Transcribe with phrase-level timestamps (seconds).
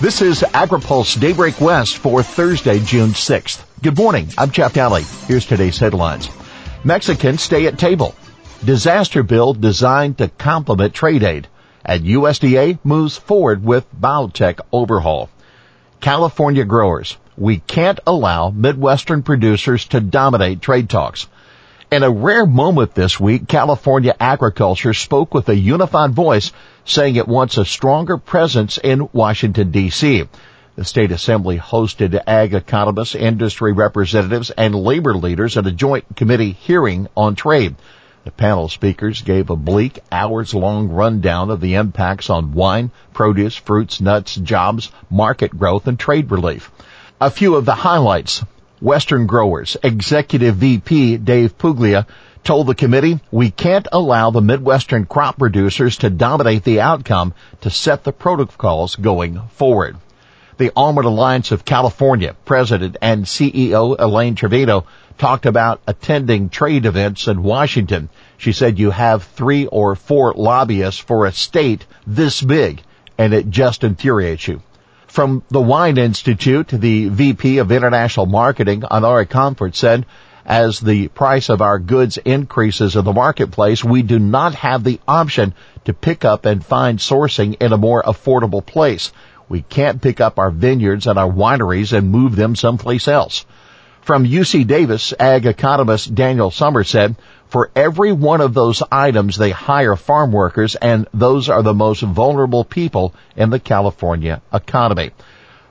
[0.00, 3.64] This is AgriPulse Daybreak West for Thursday, June 6th.
[3.82, 4.28] Good morning.
[4.38, 5.02] I'm Jeff Nalley.
[5.26, 6.28] Here's today's headlines.
[6.84, 8.14] Mexicans stay at table.
[8.64, 11.48] Disaster bill designed to complement trade aid.
[11.84, 15.30] And USDA moves forward with biotech overhaul.
[16.00, 17.16] California growers.
[17.36, 21.26] We can't allow Midwestern producers to dominate trade talks.
[21.90, 26.52] In a rare moment this week, California agriculture spoke with a unified voice
[26.84, 30.28] saying it wants a stronger presence in Washington DC.
[30.76, 36.52] The state assembly hosted ag economists, industry representatives, and labor leaders at a joint committee
[36.52, 37.74] hearing on trade.
[38.24, 43.56] The panel speakers gave a bleak hours long rundown of the impacts on wine, produce,
[43.56, 46.70] fruits, nuts, jobs, market growth, and trade relief.
[47.18, 48.44] A few of the highlights.
[48.80, 52.06] Western Growers Executive VP Dave Puglia
[52.44, 57.70] told the committee, we can't allow the Midwestern crop producers to dominate the outcome to
[57.70, 59.96] set the protocols going forward.
[60.56, 64.86] The Almond Alliance of California president and CEO Elaine Trevino
[65.18, 68.08] talked about attending trade events in Washington.
[68.36, 72.82] She said you have three or four lobbyists for a state this big
[73.18, 74.62] and it just infuriates you.
[75.08, 80.04] From the Wine Institute, the VP of International Marketing, Honore Comfort, said,
[80.44, 85.00] as the price of our goods increases in the marketplace, we do not have the
[85.08, 85.54] option
[85.86, 89.12] to pick up and find sourcing in a more affordable place.
[89.48, 93.46] We can't pick up our vineyards and our wineries and move them someplace else.
[94.02, 97.16] From UC Davis, ag economist Daniel Sumner said,
[97.48, 102.02] for every one of those items, they hire farm workers, and those are the most
[102.02, 105.10] vulnerable people in the California economy.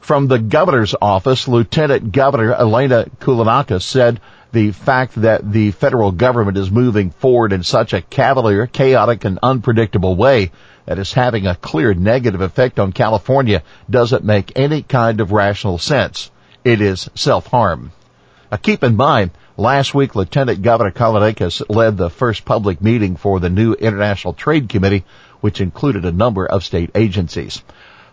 [0.00, 4.20] From the governor's office, Lieutenant Governor Eleni Kounalakis said
[4.52, 9.38] the fact that the federal government is moving forward in such a cavalier, chaotic, and
[9.42, 10.50] unpredictable way
[10.86, 15.76] that is having a clear negative effect on California doesn't make any kind of rational
[15.76, 16.30] sense.
[16.64, 17.92] It is self-harm.
[18.50, 23.40] Now keep in mind, Last week, Lieutenant Governor Kounalakis led the first public meeting for
[23.40, 25.04] the new International Trade Committee,
[25.40, 27.60] which included a number of state agencies.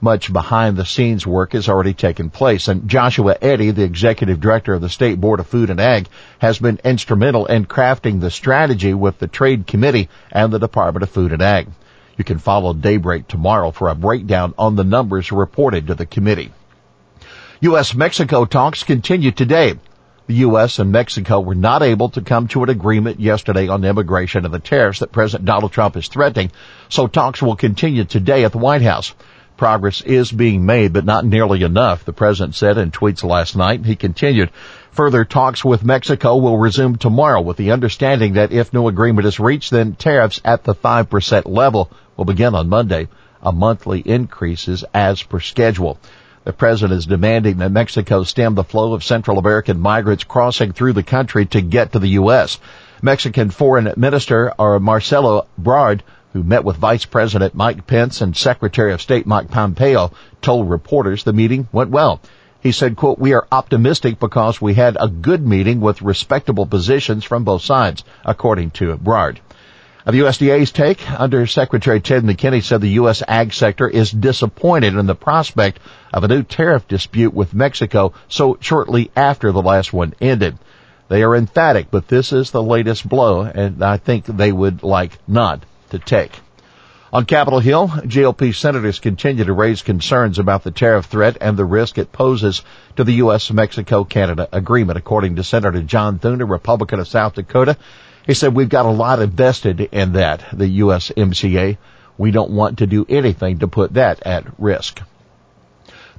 [0.00, 4.72] Much behind the scenes work has already taken place and Joshua Eddy, the executive director
[4.72, 6.06] of the State Board of Food and Ag,
[6.38, 11.10] has been instrumental in crafting the strategy with the Trade Committee and the Department of
[11.10, 11.66] Food and Ag.
[12.16, 16.52] You can follow Daybreak tomorrow for a breakdown on the numbers reported to the committee.
[17.62, 19.74] U.S.-Mexico talks continue today.
[20.28, 20.78] The U.S.
[20.78, 24.60] and Mexico were not able to come to an agreement yesterday on immigration and the
[24.60, 26.52] tariffs that President Donald Trump is threatening,
[26.88, 29.14] so talks will continue today at the White House.
[29.56, 33.84] Progress is being made, but not nearly enough, the president said in tweets last night.
[33.84, 34.50] He continued,
[34.92, 39.40] further talks with Mexico will resume tomorrow with the understanding that if no agreement is
[39.40, 43.08] reached, then tariffs at the 5% level will begin on Monday.
[43.42, 45.98] A monthly increases as per schedule.
[46.44, 50.94] The president is demanding that Mexico stem the flow of Central American migrants crossing through
[50.94, 52.58] the country to get to the U.S.
[53.00, 56.00] Mexican Foreign Minister uh, Marcelo Ebrard,
[56.32, 60.10] who met with Vice President Mike Pence and Secretary of State Mike Pompeo,
[60.40, 62.20] told reporters the meeting went well.
[62.58, 67.22] He said, quote, we are optimistic because we had a good meeting with respectable positions
[67.22, 69.38] from both sides, according to Ebrard.
[70.04, 73.22] The USDA's take, Under Secretary Ted McKinney said the U.S.
[73.28, 75.78] ag sector is disappointed in the prospect
[76.12, 80.58] of a new tariff dispute with Mexico so shortly after the last one ended.
[81.06, 85.18] They are emphatic, but this is the latest blow, and I think they would like
[85.28, 86.32] not to take.
[87.12, 91.64] On Capitol Hill, GOP senators continue to raise concerns about the tariff threat and the
[91.64, 92.62] risk it poses
[92.96, 97.76] to the U.S.-Mexico-Canada agreement, according to Senator John Thune, a Republican of South Dakota.
[98.26, 101.76] He said, we've got a lot invested in that, the USMCA.
[102.18, 105.00] We don't want to do anything to put that at risk.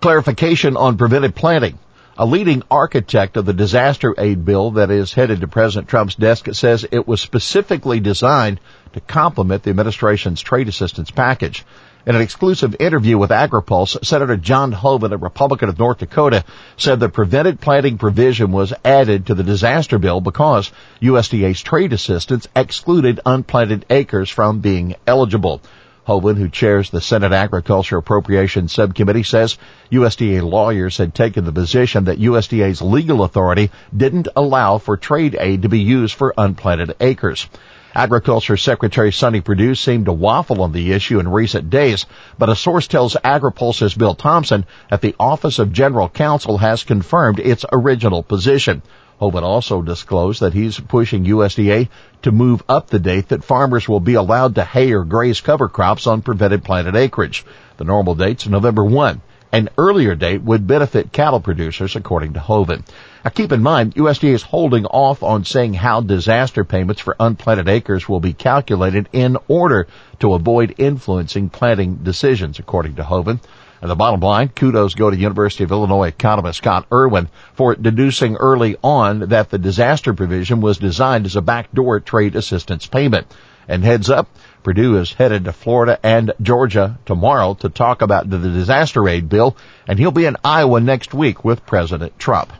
[0.00, 1.78] Clarification on preventive planting.
[2.18, 6.46] A leading architect of the disaster aid bill that is headed to President Trump's desk
[6.52, 8.60] says it was specifically designed
[8.92, 11.64] to complement the administration's trade assistance package.
[12.04, 16.44] In an exclusive interview with AgriPulse, Senator John Hoeven, a Republican of North Dakota,
[16.76, 20.70] said the prevented planting provision was added to the disaster bill because
[21.00, 25.62] USDA's trade assistance excluded unplanted acres from being eligible.
[26.04, 29.56] Hoeven, who chairs the Senate Agriculture Appropriations Subcommittee, says
[29.92, 35.62] USDA lawyers had taken the position that USDA's legal authority didn't allow for trade aid
[35.62, 37.46] to be used for unplanted acres.
[37.94, 42.06] Agriculture Secretary Sonny Perdue seemed to waffle on the issue in recent days,
[42.36, 47.38] but a source tells AgriPulse's Bill Thompson that the Office of General Counsel has confirmed
[47.38, 48.82] its original position.
[49.20, 51.88] Oh, Hoeven also disclosed that he's pushing USDA
[52.22, 55.68] to move up the date that farmers will be allowed to hay or graze cover
[55.68, 57.44] crops on prevented planted acreage.
[57.76, 59.20] The normal date's November 1.
[59.54, 62.84] An earlier date would benefit cattle producers, according to Hoeven.
[63.22, 67.68] Now keep in mind, USDA is holding off on saying how disaster payments for unplanted
[67.68, 69.88] acres will be calculated in order
[70.20, 73.40] to avoid influencing planting decisions, according to Hoeven.
[73.82, 78.36] And the bottom line, kudos go to University of Illinois economist Scott Irwin for deducing
[78.36, 83.26] early on that the disaster provision was designed as a backdoor trade assistance payment.
[83.66, 84.28] And heads up,
[84.62, 89.56] Perdue is headed to Florida and Georgia tomorrow to talk about the disaster aid bill,
[89.88, 92.52] and he'll be in Iowa next week with President Trump.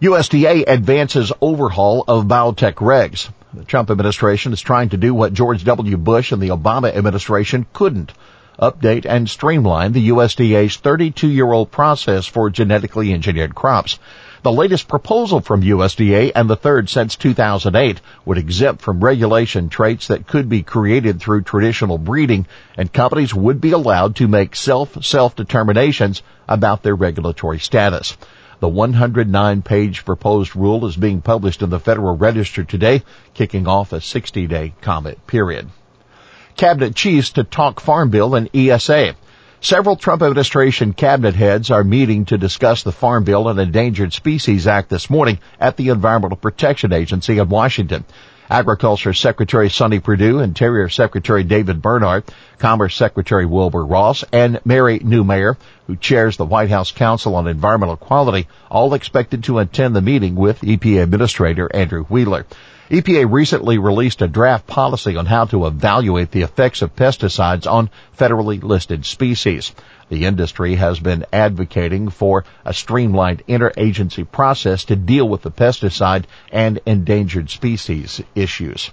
[0.00, 3.28] USDA advances overhaul of biotech regs.
[3.52, 5.98] The Trump administration is trying to do what George W.
[5.98, 8.14] Bush and the Obama administration couldn't
[8.60, 13.98] update and streamline the USDA's 32-year-old process for genetically engineered crops.
[14.42, 20.08] The latest proposal from USDA and the third since 2008 would exempt from regulation traits
[20.08, 22.46] that could be created through traditional breeding
[22.76, 28.16] and companies would be allowed to make self-self determinations about their regulatory status.
[28.60, 33.02] The 109 page proposed rule is being published in the Federal Register today,
[33.32, 35.70] kicking off a 60 day comment period
[36.60, 39.16] cabinet chiefs to talk Farm Bill and ESA.
[39.62, 44.66] Several Trump administration cabinet heads are meeting to discuss the Farm Bill and Endangered Species
[44.66, 48.04] Act this morning at the Environmental Protection Agency in Washington.
[48.50, 52.30] Agriculture Secretary Sonny Perdue, Interior Secretary David Bernhardt,
[52.60, 57.96] Commerce Secretary Wilbur Ross, and Mary Neumayr, who chairs the White House Council on Environmental
[57.96, 62.46] Quality, all expected to attend the meeting with EPA Administrator Andrew Wheeler.
[62.90, 67.88] EPA recently released a draft policy on how to evaluate the effects of pesticides on
[68.18, 69.72] federally listed species.
[70.08, 76.24] The industry has been advocating for a streamlined interagency process to deal with the pesticide
[76.52, 78.90] and endangered species issues.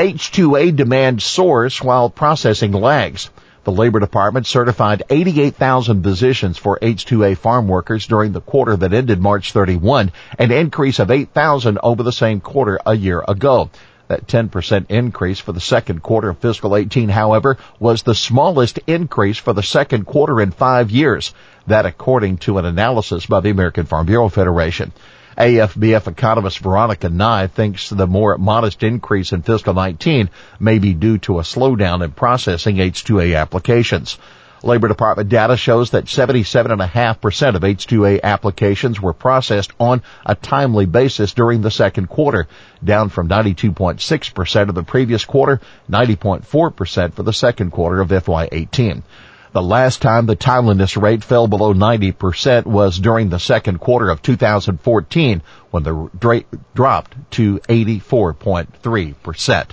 [0.00, 3.28] H2A demand soars while processing lags.
[3.64, 9.20] The Labor Department certified 88,000 positions for H2A farm workers during the quarter that ended
[9.20, 13.68] March 31, an increase of 8,000 over the same quarter a year ago.
[14.08, 19.36] That 10% increase for the second quarter of fiscal 18, however, was the smallest increase
[19.36, 21.34] for the second quarter in five years.
[21.66, 24.92] That according to an analysis by the American Farm Bureau Federation.
[25.36, 30.28] AFBF economist Veronica Nigh thinks the more modest increase in fiscal 19
[30.58, 34.18] may be due to a slowdown in processing H2A applications.
[34.62, 41.32] Labor Department data shows that 77.5% of H2A applications were processed on a timely basis
[41.32, 42.46] during the second quarter,
[42.84, 45.60] down from 92.6% of the previous quarter,
[45.90, 49.02] 90.4% for the second quarter of FY18.
[49.52, 54.22] The last time the timeliness rate fell below 90% was during the second quarter of
[54.22, 55.42] 2014
[55.72, 59.66] when the rate dropped to 84.3%.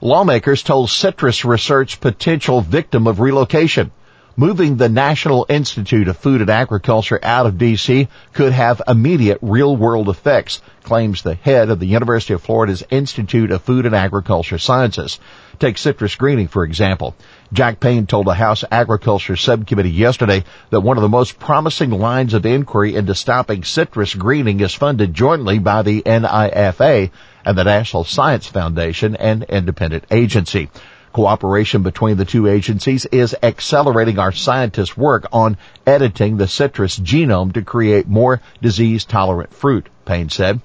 [0.00, 3.90] Lawmakers told citrus research potential victim of relocation.
[4.38, 9.74] Moving the National Institute of Food and Agriculture out of DC could have immediate real
[9.74, 14.58] world effects, claims the head of the University of Florida's Institute of Food and Agriculture
[14.58, 15.18] Sciences.
[15.58, 17.16] Take citrus greening, for example.
[17.50, 22.34] Jack Payne told the House Agriculture Subcommittee yesterday that one of the most promising lines
[22.34, 27.10] of inquiry into stopping citrus greening is funded jointly by the NIFA
[27.46, 30.68] and the National Science Foundation, an independent agency.
[31.16, 37.54] Cooperation between the two agencies is accelerating our scientists' work on editing the citrus genome
[37.54, 40.60] to create more disease-tolerant fruit, Payne said.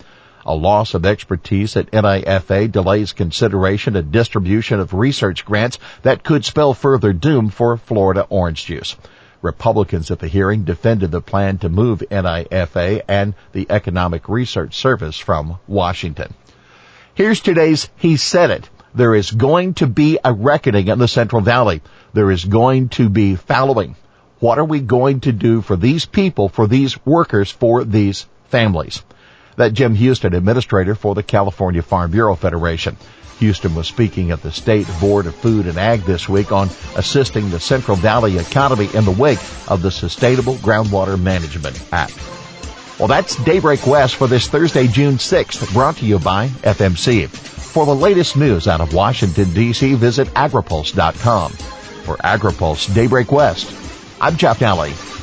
[0.46, 6.44] A loss of expertise at NIFA delays consideration and distribution of research grants that could
[6.44, 8.98] spell further doom for Florida orange juice.
[9.42, 15.18] Republicans at the hearing defended the plan to move NIFA and the Economic Research Service
[15.18, 16.34] from Washington.
[17.14, 18.70] Here's today's He Said It.
[18.94, 21.82] There is going to be a reckoning in the Central Valley.
[22.14, 23.96] There is going to be fallowing.
[24.40, 29.04] What are we going to do for these people, for these workers, for these families?
[29.56, 32.98] That Jim Houston, administrator for the California Farm Bureau Federation.
[33.40, 37.50] Houston was speaking at the State Board of Food and Ag this week on assisting
[37.50, 42.41] the Central Valley economy in the wake of the Sustainable Groundwater Management Act.
[43.02, 47.28] Well, that's Daybreak West for this Thursday, June 6th, brought to you by FMC.
[47.30, 51.52] For the latest news out of Washington, D.C., visit agripulse.com.
[51.52, 53.74] For AgriPulse Daybreak West,
[54.22, 55.21] I'm Jeff Nalley.